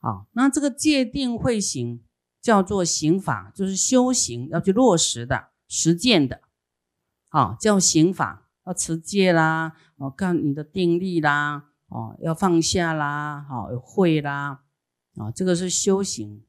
[0.00, 2.04] 啊，那这个戒定慧行
[2.40, 6.40] 叫做行法，就是修行要去落实的、实践的，
[7.30, 14.62] 啊，叫行法，要持戒啦，哦，看你的定力啦，哦，要放下啦，好，有慧啦，
[15.16, 16.44] 啊，这个是修行，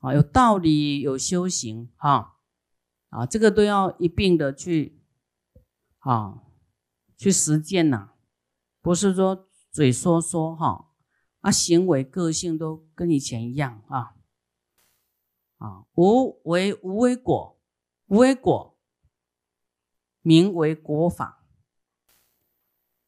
[0.00, 2.34] 啊，有道理，有修行，哈，
[3.08, 5.00] 啊，这个都要一并的去，
[6.00, 6.42] 啊，
[7.16, 8.10] 去实践呐，
[8.82, 10.90] 不是说嘴说说，哈。
[11.42, 14.14] 啊行为个性都跟以前一样啊，
[15.58, 17.60] 啊，无为无为果，
[18.06, 18.76] 无为果
[20.22, 21.44] 名为果法。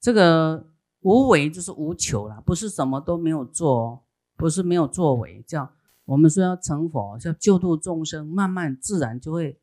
[0.00, 0.68] 这个
[1.00, 4.04] 无为就是无求了，不是什么都没有做，
[4.36, 5.72] 不是没有作为，叫
[6.04, 9.58] 我们说要成佛，叫救度众生，慢慢自然就会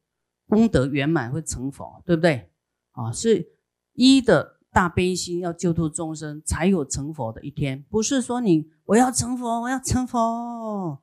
[0.48, 2.52] 功德圆满，会成佛，对不对？
[2.92, 3.52] 啊，是
[3.94, 4.61] 一的。
[4.74, 7.84] 大悲心要救度众生，才有成佛的一天。
[7.90, 11.00] 不是说你我要成佛，我要成佛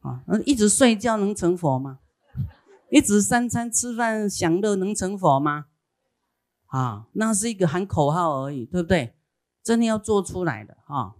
[0.00, 0.22] 啊！
[0.46, 1.98] 一直睡觉能成佛吗？
[2.88, 5.66] 一直三餐吃饭享乐能成佛吗？
[6.66, 9.14] 啊，那是一个喊口号而已，对不对？
[9.60, 11.16] 真的要做出来的哈！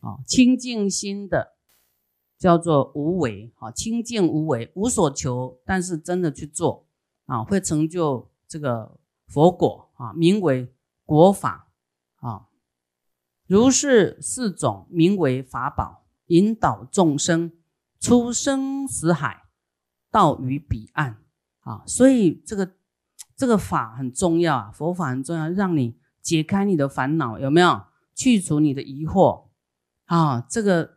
[0.00, 1.54] 啊，清净心的
[2.38, 6.84] 叫做无为啊，清净无为，无所求，但是真的去做
[7.24, 10.70] 啊，会成就这个佛果啊，名为。
[11.12, 11.68] 国法
[12.20, 12.46] 啊，
[13.46, 17.52] 如是四种名为法宝，引导众生
[18.00, 19.42] 出生死海，
[20.10, 21.22] 到于彼岸
[21.60, 21.82] 啊。
[21.86, 22.72] 所以这个
[23.36, 27.82] 这个法很重要啊，佛法很重要，让你解开你的烦恼，有没有？
[28.14, 29.48] 去除你的疑惑
[30.06, 30.96] 啊，这个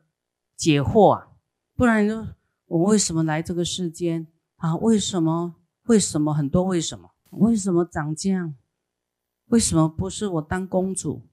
[0.55, 1.27] 解惑啊，
[1.75, 2.25] 不然就
[2.67, 4.77] 我为什么来这个世间啊？
[4.77, 5.55] 为什么？
[5.88, 7.11] 为什么很多为什么？
[7.31, 8.55] 为什么长这样？
[9.47, 11.27] 为什么不是我当公主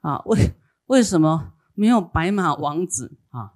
[0.00, 0.18] 啊？
[0.26, 0.54] 为
[0.86, 3.54] 为什么没有白马王子啊？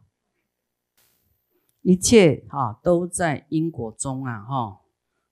[1.82, 4.42] 一切哈都在因果中啊！
[4.42, 4.80] 哈，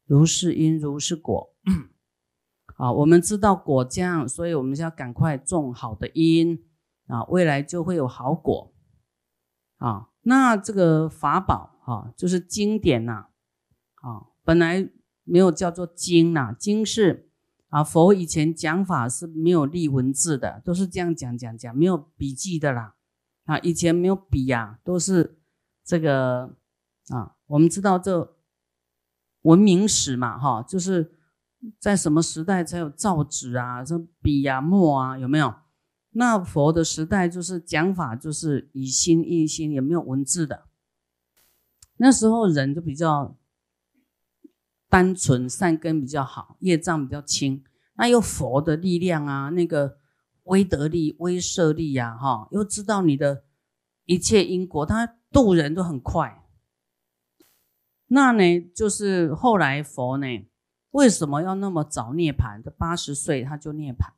[0.05, 1.55] 如是因如是果
[2.77, 2.93] 啊！
[2.93, 6.65] 我们知道果将，所以我们就要赶快种好的因
[7.07, 8.73] 啊，未来就会有好果
[9.79, 10.11] 啊。
[10.23, 13.29] 那这个法宝哈，就是经典呐
[13.95, 14.91] 啊，本来
[15.25, 17.31] 没有叫做经呐，经是。
[17.75, 22.95] 啊，佛以前讲法是没有立文字的，都是这样讲讲讲，没有笔记的啦。
[23.47, 25.41] 啊，以前没有笔呀，都是
[25.85, 26.55] 这个
[27.09, 27.35] 啊。
[27.47, 28.37] 我们知道这
[29.43, 31.19] 文明史嘛，哈，就是
[31.81, 35.53] 在什么时代才有造纸啊，这笔呀、墨啊，有没有？
[36.11, 40.67] 那佛的时代就是讲法，就是以心印心，也没有文字的。
[41.97, 43.37] 那时候人就比较。
[44.95, 49.99] 单纯善根比较好，业障比较轻，那有佛的力量啊，那个
[50.45, 53.43] 威德力、威慑力呀，哈，又知道你的
[54.05, 56.45] 一切因果，他渡人都很快。
[58.07, 60.27] 那呢，就是后来佛呢，
[60.93, 62.63] 为什么要那么早涅盘？
[62.63, 64.13] 这八十岁他就涅盘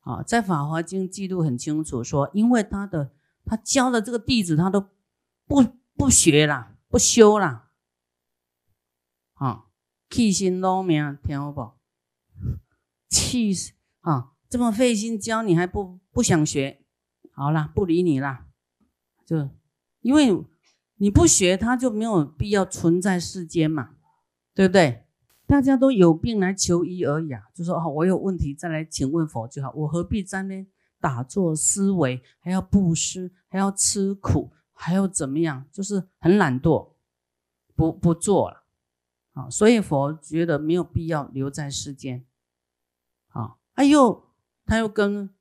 [0.00, 3.12] 啊，在《法华经》记录很清楚，说因为他的
[3.44, 4.80] 他教的这个弟子，他都
[5.46, 5.62] 不
[5.98, 7.68] 不学啦，不修啦，
[10.12, 11.70] 气心劳命，听好不？
[13.08, 14.32] 气死啊！
[14.46, 16.84] 这么费心教你还不不想学？
[17.32, 18.46] 好啦，不理你啦。
[19.24, 19.48] 就
[20.02, 20.44] 因为
[20.96, 23.94] 你不学，他就没有必要存在世间嘛，
[24.54, 25.06] 对不对？
[25.46, 30.66] 大家都有病来求医而已啊，就说哦，我有问题再来请问佛就好，我何必在那
[31.00, 35.66] 打坐思维，还要布施，还要吃苦，还要怎么样？
[35.72, 36.92] 就是很懒惰，
[37.74, 38.61] 不不做了。
[39.32, 42.26] 啊，所以佛觉得没有必要留在世间。
[43.28, 44.30] 啊，他又
[44.66, 45.34] 他又跟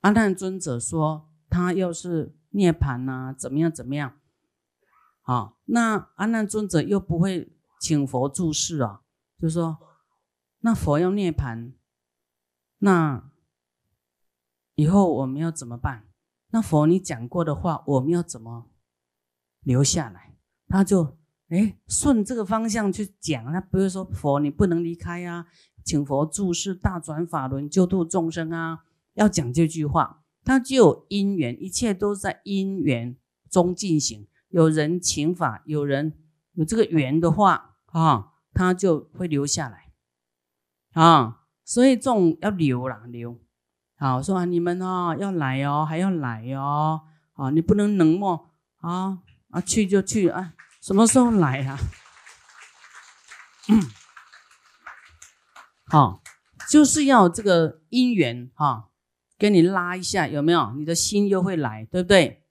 [0.00, 4.20] 阿难尊者说，他要是涅盘呐，怎么样怎么样？
[5.22, 9.02] 啊，那阿难尊者又不会请佛注释啊，
[9.40, 9.78] 就说
[10.60, 11.74] 那佛要涅盘，
[12.78, 13.32] 那
[14.76, 16.08] 以后我们要怎么办？
[16.50, 18.70] 那佛你讲过的话，我们要怎么
[19.62, 20.36] 留下来？
[20.68, 21.18] 他就。
[21.52, 25.44] 哎，顺这个方向去讲，那不是说佛你不能离开呀，
[25.84, 33.14] 请佛注释大转法轮，救度众生啊，要讲这句话，它就有因缘，一切都在因缘
[33.50, 34.26] 中进行。
[34.48, 36.14] 有人请法，有人
[36.54, 39.92] 有这个缘的话啊，他就会留下来
[40.94, 41.40] 啊。
[41.66, 43.38] 所以这种要留啦，留。
[43.96, 47.02] 好说啊，你们哦要来哦，还要来哦，
[47.34, 49.18] 啊，你不能冷漠啊
[49.50, 50.54] 啊，去就去啊。
[50.82, 51.78] 什么时候来啊？
[55.86, 56.20] 好，
[56.68, 58.90] 就是要这个姻缘哈，
[59.38, 60.72] 给你拉一下，有没有？
[60.72, 62.44] 你的心又会来，对不对？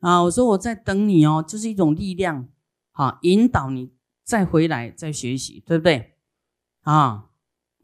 [0.00, 2.46] 啊，我说我在等你哦，就是一种力量，
[2.90, 6.18] 好引导你再回来再学习，对不对？
[6.82, 7.30] 啊，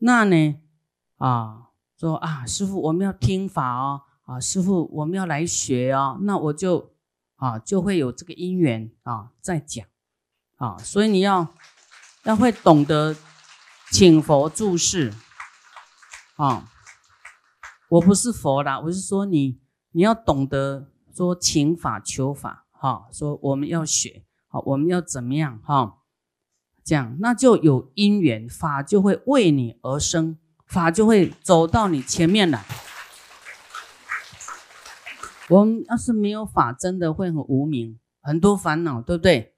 [0.00, 0.60] 那呢？
[1.16, 6.94] 啊，说啊，师傅我们要听法哦，啊，师傅我们要来学哦，那我就
[7.36, 9.86] 啊就会有这个因缘啊在讲，
[10.56, 11.54] 啊，所以你要
[12.24, 13.16] 要会懂得
[13.90, 15.14] 请佛注释，
[16.36, 16.70] 啊。
[17.88, 19.60] 我不是佛啦，我是说你，
[19.92, 25.98] 你要懂得说请法求法，哈，说我们要学，好，我们要怎么样，哈，
[26.82, 30.36] 这样那就有因缘，法就会为你而生，
[30.66, 32.64] 法就会走到你前面来。
[35.48, 39.54] 我们要是没有法，真的会很无名，很多烦恼，对不对？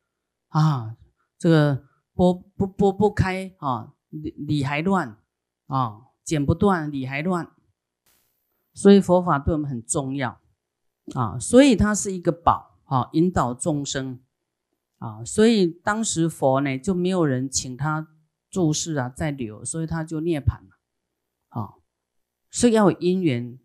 [0.49, 0.97] 啊，
[1.39, 5.17] 这个拨不拨不开啊，理理还乱
[5.67, 7.51] 啊，剪不断，理还乱。
[8.75, 10.41] 所以佛法对我们很重要
[11.15, 14.21] 啊，所以它是一个宝啊，引导众生
[14.99, 15.25] 啊。
[15.25, 18.09] 所以当时佛呢就没有人请他
[18.51, 20.79] 注释啊，再留，所以他就涅槃了
[21.49, 21.75] 啊。
[22.51, 23.59] 是要因缘，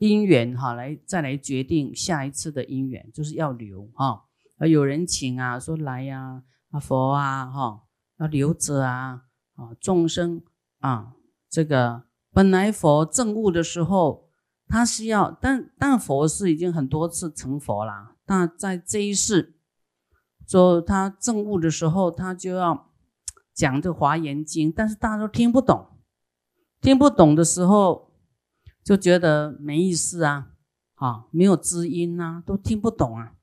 [0.00, 4.24] 因缘哈来再来决定下一次的因缘，就是要留哈。
[4.56, 7.82] 啊，有人请啊，说来呀，啊佛啊哈，
[8.18, 9.24] 要留着啊
[9.56, 10.42] 啊众生
[10.78, 11.12] 啊
[11.50, 12.04] 这个。
[12.32, 14.28] 本来佛证悟的时候，
[14.68, 18.12] 他是要，但但佛是已经很多次成佛了。
[18.26, 19.54] 那在这一世，
[20.46, 22.88] 说他证悟的时候，他就要
[23.52, 25.88] 讲这《华严经》，但是大家都听不懂，
[26.80, 28.09] 听不懂的时候，
[28.90, 30.50] 就觉得没意思啊，
[30.96, 33.34] 啊，没有知音啊，都听不懂啊。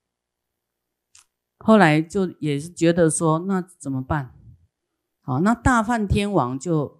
[1.59, 4.35] 后来就也是觉得说，那怎么办？
[5.21, 6.97] 好，那大梵天王就。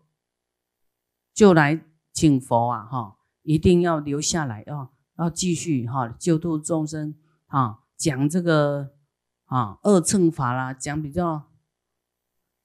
[1.34, 4.90] 就来请佛啊，哈，一定要留下来哦，
[5.20, 7.14] 要继续哈救度众生
[7.46, 8.94] 啊，讲这个
[9.46, 11.52] 啊二乘法啦，讲比较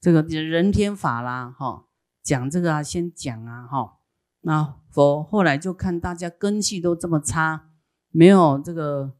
[0.01, 1.85] 这个人天法啦，哈，
[2.23, 3.99] 讲这个啊，先讲啊，哈，
[4.43, 7.71] 那佛后来就看大家根气都这么差，
[8.11, 9.17] 没有这个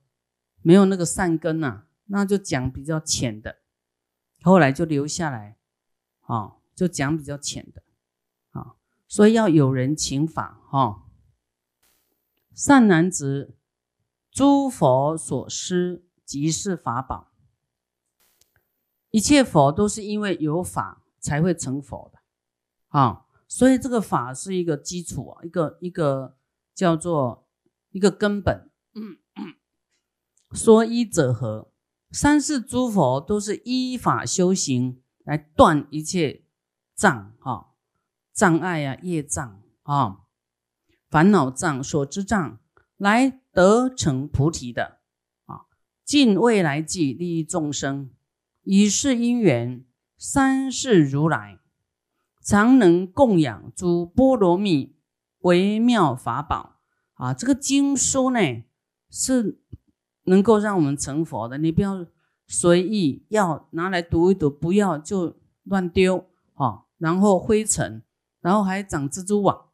[0.61, 3.57] 没有那个善根呐，那就讲比较浅的，
[4.43, 5.57] 后来就留下来，
[6.21, 7.83] 啊，就讲比较浅的。
[8.51, 8.75] 啊
[9.09, 11.05] 所以要有人请法哈，
[12.55, 13.55] 善男子，
[14.31, 17.29] 诸佛所施即是法宝。
[19.11, 22.21] 一切佛都是因为有法才会成佛的
[22.89, 26.39] 啊，所以这个法是一个基础啊，一个一个
[26.75, 27.47] 叫做
[27.91, 28.71] 一个根本。
[28.95, 29.19] 嗯
[30.53, 31.71] 说一者何？
[32.11, 36.45] 三世诸佛都是依法修行来断一切
[36.95, 37.75] 障哈。
[38.33, 40.21] 障碍啊，业障啊，
[41.11, 42.59] 烦恼障、所知障，
[42.97, 45.01] 来得成菩提的
[45.45, 45.67] 啊，
[46.07, 48.11] 尽未来际利益众生，
[48.63, 49.85] 以是因缘，
[50.17, 51.59] 三世如来
[52.43, 54.97] 常能供养诸波罗蜜
[55.41, 56.77] 微妙法宝
[57.15, 57.33] 啊。
[57.33, 58.39] 这个经书呢，
[59.09, 59.61] 是
[60.25, 61.59] 能够让我们成佛的。
[61.59, 62.07] 你不要
[62.47, 68.03] 随意要拿来读一读，不要就乱丢啊，然后灰尘。
[68.41, 69.67] 然后还长蜘蛛网，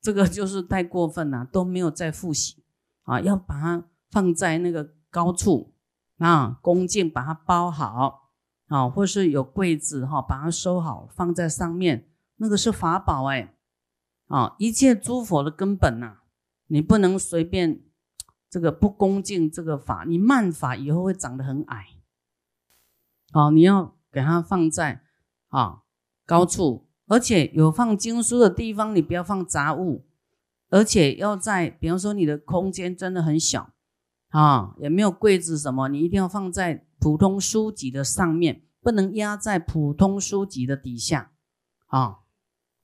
[0.00, 2.64] 这个就是太过分了，都没有再复习
[3.04, 3.20] 啊！
[3.20, 5.72] 要把它放在那个高处
[6.16, 8.27] 啊，恭敬把它包好
[8.68, 13.54] 啊，或是有柜子哈，把它收好放在上面，那个是法宝哎
[14.28, 14.54] 啊！
[14.58, 16.18] 一切诸佛的根本呐，
[16.68, 17.82] 你不能随便
[18.48, 21.86] 这个不恭敬这个法，你慢法以后会长得很矮。
[23.32, 25.02] 好，你要给它放在
[25.48, 25.82] 啊
[26.24, 26.86] 高处。
[27.10, 30.04] 而且有放经书的地方，你不要放杂物，
[30.68, 33.70] 而且要在，比方说你的空间真的很小
[34.28, 41.32] 啊，也没有柜子什么，你一定要放在普通书籍的上面，不能压在普通书籍的底下
[41.86, 42.18] 啊，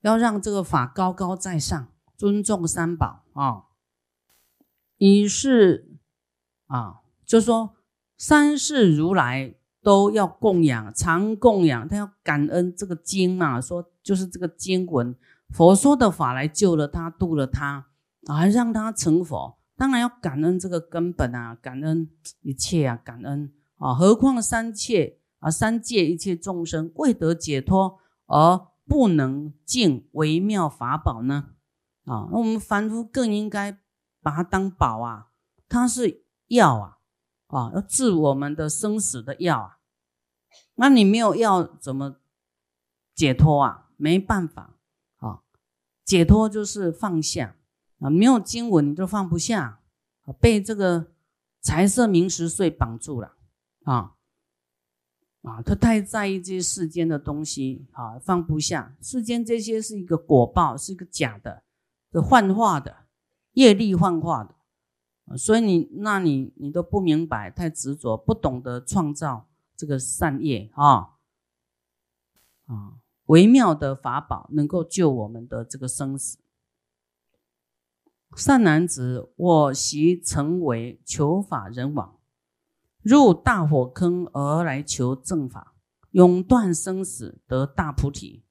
[0.01, 3.65] 要让这个法高高在上，尊重三宝啊，
[4.97, 5.89] 以是
[6.67, 7.75] 啊，就说
[8.17, 9.55] 三世如来。
[9.85, 15.15] 都要供养，常供养，他要感恩这个经嘛，说就是这个经文，
[15.49, 17.85] 佛说的法来救了他，度了他，
[18.25, 22.09] 啊，让他成佛，当然要感恩这个根本啊，感恩
[22.41, 23.53] 一切啊，感恩
[23.85, 31.51] 啊，何况三切啊，三界一切众生未得解脱而不能敬微妙法宝呢？
[32.05, 33.79] 啊，那我们凡夫更应该
[34.23, 35.27] 把它当宝啊，
[35.69, 36.97] 它是药啊，
[37.45, 39.77] 啊，要治我们的生死的药啊。
[40.77, 42.15] 那你没有药怎么
[43.13, 43.91] 解脱啊？
[43.97, 44.79] 没办法
[45.17, 45.41] 啊，
[46.03, 47.55] 解脱就是放下
[47.99, 49.81] 啊，没有经文你都放不下，
[50.39, 51.11] 被这个
[51.61, 53.33] 财色名食睡绑住了
[53.85, 54.15] 啊
[55.43, 55.61] 啊！
[55.61, 58.95] 他太在意这世间的东西啊，放不下。
[59.01, 61.63] 世间这些是一个果报，是一个假的，
[62.11, 63.05] 是幻化的
[63.53, 71.17] 业力幻化的，所以你那你你都不明白，太执着，不懂得创造这个善业啊
[72.65, 72.97] 啊！
[73.27, 76.39] 微妙的法宝能够救我们的这个生死。
[78.35, 82.19] 善男子，我习成为求法人王，
[83.05, 85.75] 入大火坑而来求正法，
[86.09, 88.43] 永断生死，得大菩提。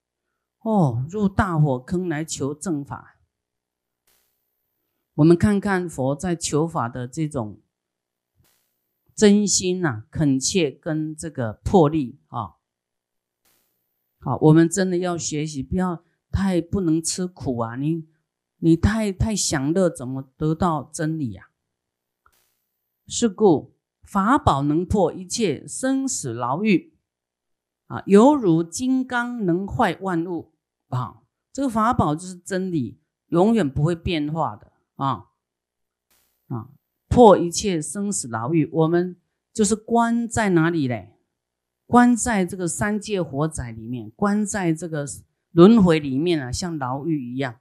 [0.60, 3.18] 哦，入大火坑来求正法。
[5.14, 7.60] 我们看看佛在求法的这种
[9.12, 12.54] 真心呐、恳切跟这个魄力啊。
[14.20, 17.74] 好，我们真的要学习，不要太不能吃苦啊！
[17.74, 18.06] 你
[18.58, 21.48] 你太太享乐，怎么得到真理呀？
[23.08, 23.73] 是故
[24.04, 26.94] 法宝能破一切生死牢狱
[27.86, 30.52] 啊，犹如金刚能坏万物
[30.88, 31.22] 啊！
[31.52, 35.26] 这个法宝就是真理，永远不会变化的啊
[36.48, 36.68] 啊！
[37.08, 39.16] 破一切生死牢狱，我们
[39.52, 41.16] 就是关在哪里嘞？
[41.86, 45.06] 关在这个三界火宅里面，关在这个
[45.52, 47.56] 轮回里面啊，像牢狱一样，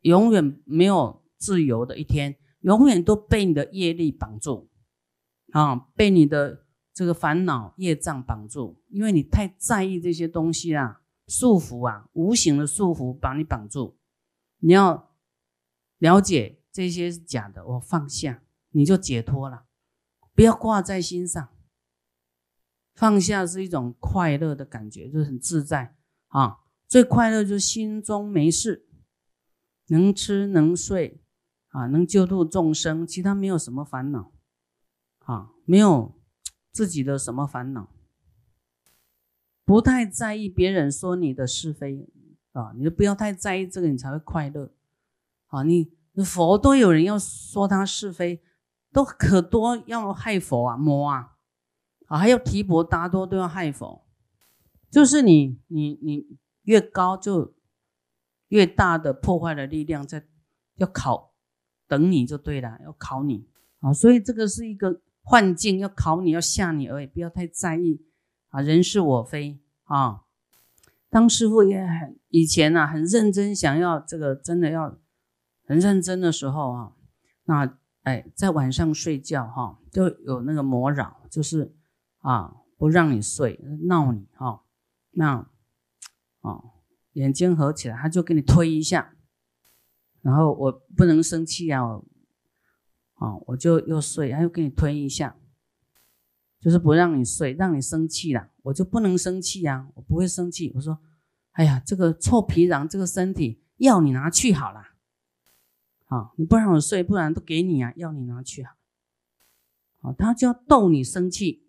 [0.00, 4.68] 永远没有自由的一天，永远都被你的业力绑住
[5.52, 13.98] 啊，被你的这个烦恼业障绑住，因为你太在意这些东西啊，束缚啊，无形的束缚把你绑住。
[14.58, 15.14] 你要
[15.98, 19.64] 了解这些是假的，我放下，你就解脱了，
[20.34, 21.48] 不要挂在心上。
[22.94, 25.94] 放下是一种快乐的感觉，就是很自在
[26.26, 26.58] 啊。
[26.88, 28.88] 最快乐就是心中没事，
[29.86, 31.22] 能吃能睡
[31.68, 34.32] 啊，能救度众生，其他没有什么烦恼
[35.28, 36.14] 啊，没有
[36.72, 37.90] 自己的什么烦恼，
[39.62, 42.08] 不太在意别人说你的是非
[42.52, 44.72] 啊，你就不要太在意这个，你才会快乐
[45.48, 45.62] 啊。
[45.64, 45.92] 你
[46.24, 48.42] 佛都有人要说他是非，
[48.90, 51.36] 都可多要害佛啊，魔啊。
[52.06, 54.06] 啊，还有提婆达多都要害佛，
[54.90, 57.54] 就是你你你越高，就
[58.48, 60.26] 越大的破坏的力量在
[60.76, 61.34] 要考
[61.86, 63.46] 等你就对了，要考你
[63.80, 68.00] 啊，所以这个是一个幻境，要考你要吓你而已，不要太在意
[68.48, 70.22] 啊，人是我非啊。
[71.10, 74.98] 当师傅也很以前啊，很认真想要这个真的要
[75.66, 76.92] 很认真的时候啊，
[77.44, 81.74] 那哎在晚上睡觉哈，就有那个魔扰，就是。
[82.20, 84.64] 啊，不让你睡，闹你哈，
[85.12, 85.48] 那，
[86.40, 86.72] 哦，
[87.12, 89.14] 眼睛合起来，他就给你推一下，
[90.20, 92.02] 然后我不能生气啊，
[93.46, 95.36] 我就又睡，他又给你推一下，
[96.60, 100.98] 就是不让你睡，让你生气了，我就不能生气呀，我不会生气，我说，
[101.52, 104.82] 哎呀，这个臭皮囊，这个身体，要你拿去好了，
[106.04, 108.76] 好，你不让我睡，不然都给你啊，要你拿去好，
[110.00, 111.64] 好，他就要逗你生气。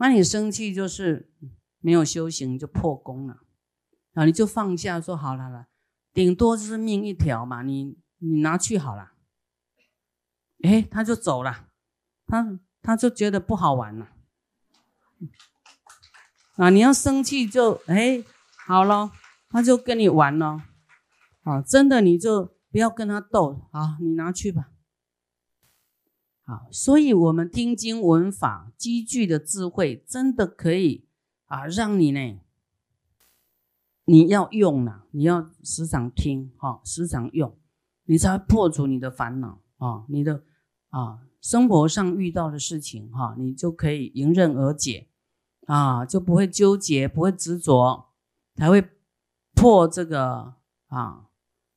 [0.00, 1.32] 那你生气就是
[1.80, 3.40] 没有修行就破功了
[4.12, 4.24] 啊！
[4.24, 5.66] 你就放下说好了了，
[6.12, 9.12] 顶多就是命一条嘛，你你拿去好了。
[10.62, 11.68] 哎，他就走了，
[12.26, 14.08] 他他就觉得不好玩了
[16.56, 16.70] 啊！
[16.70, 18.24] 你要生气就哎
[18.66, 19.12] 好了，
[19.48, 20.62] 他就跟你玩了
[21.42, 21.62] 啊！
[21.62, 24.70] 真的你就不要跟他斗啊，你拿去吧。
[26.44, 31.06] 啊，所以，我们听经闻法积聚的智慧，真的可以
[31.44, 32.40] 啊，让你呢，
[34.06, 37.56] 你要用了，你要时常听哈，时常用，
[38.04, 40.42] 你才破除你的烦恼啊，你的
[40.90, 45.08] 啊，生活上遇到的事情哈，你就可以迎刃而解
[45.66, 48.08] 啊，就不会纠结，不会执着，
[48.54, 48.88] 才会
[49.54, 50.54] 破这个
[50.86, 51.26] 啊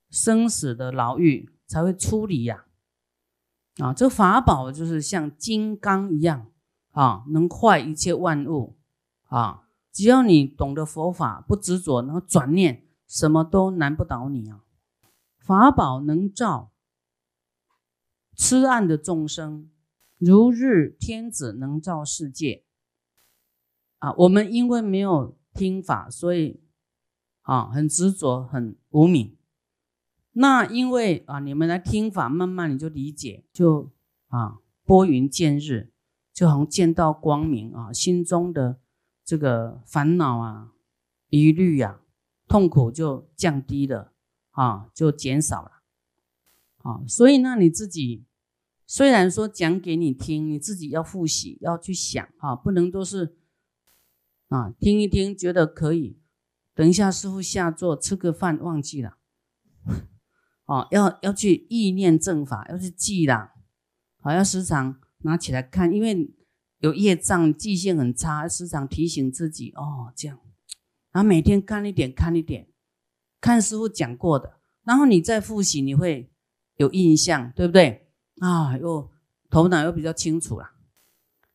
[0.10, 2.66] 生死的牢狱，才会出离呀。
[3.78, 6.48] 啊，这法宝就是像金刚一样
[6.92, 8.78] 啊，能坏一切万物
[9.28, 9.64] 啊！
[9.94, 14.64] 只要你懂得佛法，不执着，然后转念，什么都难不倒你啊！
[15.40, 16.71] 法宝能照
[18.36, 19.70] 痴暗的众生，
[20.18, 22.64] 如日天子能照世界
[24.00, 24.14] 啊！
[24.14, 26.62] 我们因为没有听法，所以
[27.42, 29.38] 啊，很执着，很无明。
[30.34, 33.92] 那因为啊，你们来听法，慢慢你就理解，就
[34.28, 35.92] 啊拨云见日，
[36.34, 38.80] 就好像见到光明啊，心中的
[39.26, 40.72] 这个烦恼啊、
[41.30, 42.00] 疑虑呀、
[42.48, 44.14] 痛苦就降低了
[44.52, 45.81] 啊，就减少了
[46.84, 48.26] 啊，所以呢，你自己
[48.88, 53.38] 虽然说讲给你听，你自己要复习，要去想啊，不能都是
[54.50, 56.20] 啊听一听觉得可以，
[56.74, 59.18] 等一下师傅下座吃个饭忘记了，
[60.66, 63.54] 哦，要要去意念正法，要去记啦，
[64.20, 66.34] 好要时常拿起来看，因为
[66.80, 70.40] 有业障，记性很差，时常提醒自己哦，这样，
[71.12, 72.68] 然后每天看一点看一点，
[73.40, 76.31] 看师傅讲过的，然后你再复习，你会。
[76.82, 78.10] 有印象，对不对
[78.40, 78.78] 啊？
[78.78, 79.10] 又
[79.50, 80.72] 头脑又比较清楚了。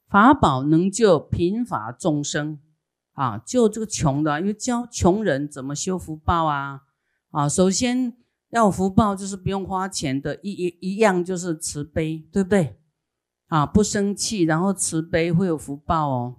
[0.09, 2.61] 法宝能救贫乏众生
[3.13, 6.83] 啊，救这个穷的，因为教穷人怎么修福报啊
[7.31, 7.49] 啊！
[7.49, 8.17] 首先
[8.51, 12.79] 要福报，就是不用花钱的，一一一样就是慈悲，对不对
[13.49, 13.67] 啊？
[13.67, 16.37] 不生气，然后慈悲会有福报哦。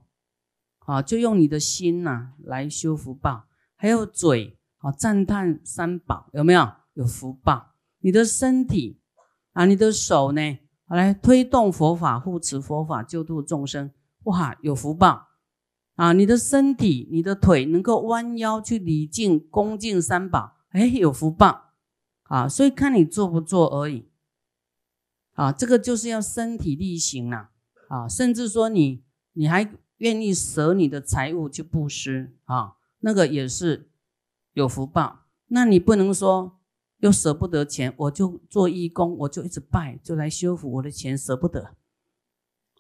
[0.86, 3.44] 啊，就用你的心呐来修福报，
[3.76, 7.74] 还有嘴啊赞叹三宝，有没有有福报？
[8.08, 9.02] 你的身体
[9.52, 10.60] 啊，你的手呢？
[10.88, 13.92] 来推动佛法，护持佛法，救度众生，
[14.24, 15.28] 哇，有福报
[15.96, 16.14] 啊！
[16.14, 21.74] 你的身体，你的腿能够弯腰去礼敬、恭敬三宝，哎，有福报
[22.24, 22.48] 啊！
[22.48, 24.10] 所以看你做不做而已
[25.34, 25.52] 啊！
[25.52, 27.50] 这个就是要身体力行了
[27.90, 28.08] 啊！
[28.08, 33.92] 甚至说你你还愿意舍你的财物去布施啊，那个也是
[34.54, 35.26] 有福报。
[35.48, 36.54] 那你不能说。
[37.00, 41.76] 又舍不得钱，我就做义工，我就一直拜，就来修复我的钱，舍不得，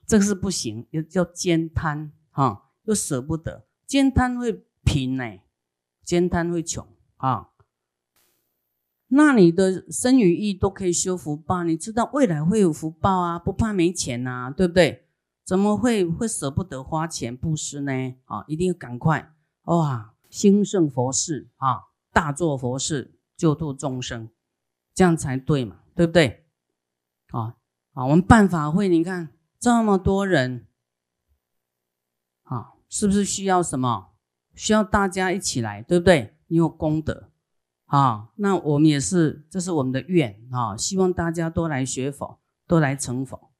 [0.05, 5.24] 这个是不行，又叫兼贪哈，又舍不得，兼贪会贫呢，
[6.03, 7.50] 兼贪会穷啊。
[9.09, 15.07] 那你的生与意都可以修福报，你知道未来会有福报啊，不怕没钱呐，对不对？
[15.45, 17.91] 怎么会会舍不得花钱布施呢？
[18.25, 19.33] 啊，一定要赶快
[19.63, 23.16] 哇，兴盛佛事啊，大做佛事。
[23.38, 24.29] 救度众生，
[24.96, 26.48] 这样才对嘛，对不对？
[27.29, 27.56] 啊
[27.94, 29.29] 啊，我们办法会，你看
[29.60, 30.65] 这么多人，
[32.44, 34.15] 啊，是不是需要什么？
[34.56, 36.36] 需要大家一起来，对不对？
[36.47, 37.30] 你有功德
[37.86, 43.52] 啊，那我们也是，这是我们的愿啊，希望大家都来学佛，都来成佛，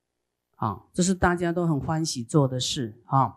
[0.56, 3.36] 啊，这是大家都很欢喜做的事啊，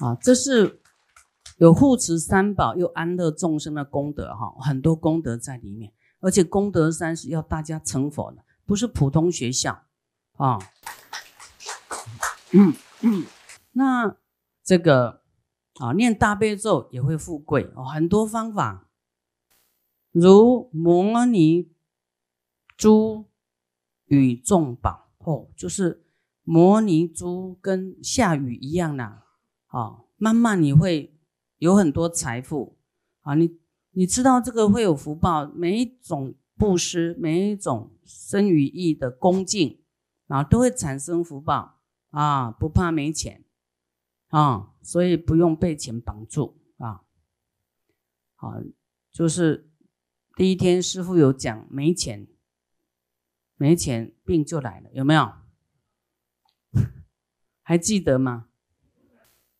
[0.00, 0.81] 啊，这是。
[1.58, 9.84] 有护持三宝又安乐众生的功德哈，很多功德在里面，而且功德山是要大家成佛的，不是普通学校
[10.36, 10.58] 啊。
[12.52, 13.24] 嗯嗯，
[13.72, 14.16] 那
[14.64, 15.22] 这个
[15.74, 18.88] 啊，念大悲咒也会富贵哦，很多方法，
[20.10, 21.70] 如摩尼
[22.76, 23.26] 珠
[24.06, 26.04] 与众宝哦，就是
[26.42, 29.04] 摩尼珠跟下雨一样的
[29.66, 31.10] 啊，慢慢你会。
[31.62, 32.76] 有很多财富
[33.20, 33.60] 啊，你
[33.92, 39.80] 你知道这个会有福报，每一种布施，每一种生与义的恭敬
[40.26, 41.78] 啊，都会产生福报
[42.10, 43.44] 啊，不怕没钱
[44.30, 47.04] 啊，所以不用被钱绑住啊。
[48.34, 48.60] 好，
[49.12, 49.70] 就是
[50.34, 52.26] 第一天师傅有讲，没钱，
[53.54, 55.32] 没钱病就来了，有没有？
[57.62, 58.48] 还记得吗？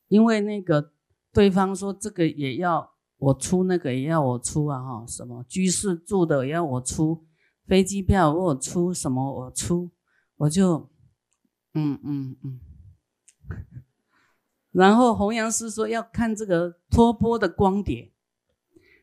[0.08, 0.90] 因为那个。
[1.32, 4.78] 对方说：“这个也要我出，那个也要我出啊！
[4.78, 7.24] 哈，什么居士住的也要我出，
[7.66, 9.90] 飞机票我出，什么我出，
[10.36, 10.90] 我就，
[11.72, 12.60] 嗯嗯嗯。
[14.72, 18.12] 然后弘扬师说要看这个托钵的光碟，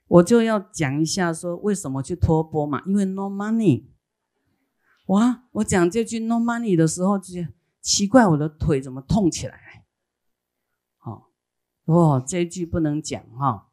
[0.08, 3.86] 我就要讲一下说为什么去托钵嘛，因为 no money。
[5.08, 7.44] 哇，我讲这句 no money 的时候，就
[7.82, 9.60] 奇怪我的腿怎么痛起来。”
[11.92, 13.68] 哦，这句不能讲哈。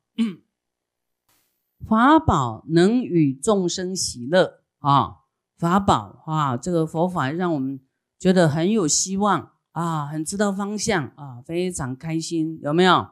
[1.87, 5.19] 法宝能与众生喜乐啊，
[5.59, 7.79] 法宝啊，这个佛法让我们
[8.19, 13.07] 觉得很有希望啊，很知道方向啊，非常开心，有没有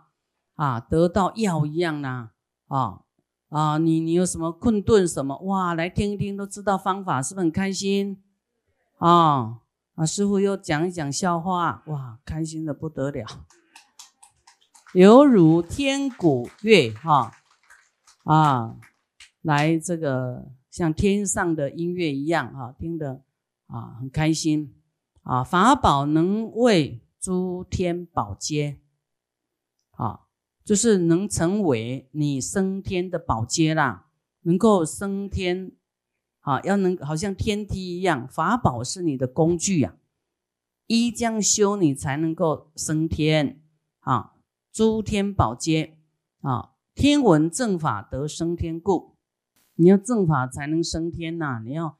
[0.55, 0.81] 啊？
[0.81, 2.31] 得到药一样呢
[2.69, 3.03] 啊
[3.51, 3.77] 啊！
[3.77, 5.75] 你你有什么困顿什么哇？
[5.75, 8.23] 来听一听，都知道方法，是不是很开心
[8.97, 9.61] 啊？
[9.97, 13.27] 啊，师傅又讲一讲笑话，哇，开心的不得了。
[14.95, 17.33] 犹如天鼓乐，哈
[18.23, 18.77] 啊，
[19.43, 23.25] 来这个像天上的音乐一样，哈，听得
[23.67, 24.73] 啊很开心
[25.23, 25.43] 啊。
[25.43, 28.79] 法宝能为诸天宝阶，
[29.97, 30.21] 啊，
[30.65, 34.07] 就是能成为你升天的宝阶啦，
[34.43, 35.73] 能够升天，
[36.43, 39.97] 啊，要能好像天梯一样，法宝是你的工具呀，
[40.87, 43.61] 依将修你才能够升天，
[43.99, 44.34] 啊。
[44.75, 45.97] 诸天宝阶
[46.43, 49.17] 啊，天文正法得升天故
[49.77, 51.97] 你要正法才能升天呐，你要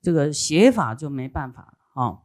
[0.00, 2.22] 这个邪法就没办法了哦。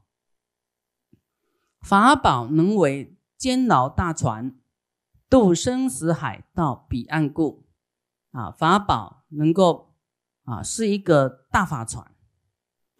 [1.82, 4.56] 法宝能为监牢大船，
[5.28, 7.66] 渡生死海到彼岸故。
[8.32, 9.96] 啊，法宝能够
[10.44, 12.14] 啊，是一个大法船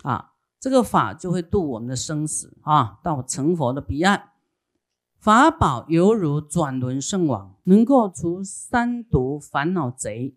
[0.04, 4.32] 啊，这个法就会渡我们的生死啊，到成佛的彼岸。
[5.20, 10.36] 法宝犹如转轮圣王，能够除三毒烦恼贼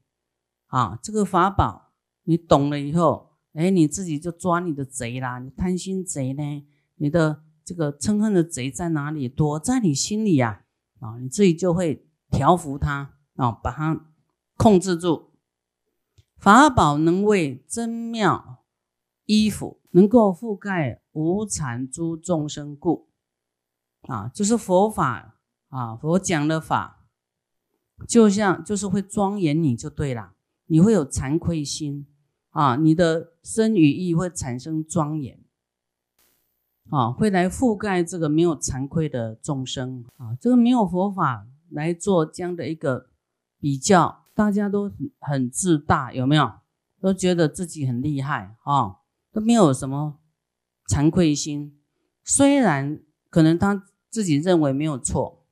[0.67, 0.99] 啊。
[1.03, 1.93] 这个法宝
[2.25, 5.39] 你懂了以后，哎，你自己就抓你的贼啦。
[5.39, 6.67] 你贪心贼呢？
[6.97, 9.29] 你的这个嗔恨的贼在哪里？
[9.29, 10.65] 躲在你心里呀
[11.01, 14.07] 啊，你自己就会调伏它啊，把它。
[14.57, 15.31] 控制住
[16.37, 18.63] 法宝，能为真妙
[19.25, 23.09] 衣服，能够覆盖无产诸众生故
[24.11, 25.37] 啊，就是佛法
[25.69, 27.07] 啊，佛讲的法，
[28.09, 30.33] 就像就是会庄严你就对了，
[30.67, 32.07] 你会有惭愧心
[32.51, 35.39] 啊，你的身语意会产生庄严
[36.91, 43.11] 啊，会来覆盖这个没有惭愧的众生啊，这个没有佛法来做这样的一个
[43.61, 44.19] 比较。
[44.33, 46.51] 大家都很自大，有没有？
[46.99, 48.97] 都觉得自己很厉害啊，
[49.33, 50.19] 都没有什么
[50.89, 51.79] 惭愧心。
[52.25, 55.47] 虽然可能他自己认为没有错，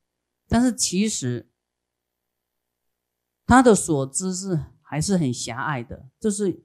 [0.49, 1.49] 但是其实
[3.47, 6.65] 他的所知是还是很狭隘的，就是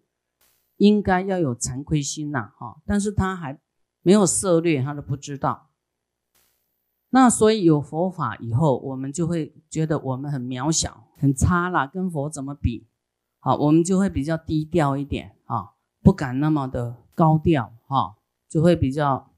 [0.78, 2.82] 应该要有惭愧心呐，哈。
[2.86, 3.62] 但是他还
[4.02, 5.70] 没有涉略，他都不知道。
[7.10, 12.88] 那所以有佛法以后，我们就会觉得我们很渺小、很差啦，跟佛怎么比？
[13.38, 18.16] 好，我们就会比较低调一点啊，不敢那么的高调哈，
[18.50, 19.33] 就会比较，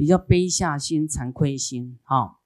[0.00, 2.38] 比较卑下心、惭愧心哈。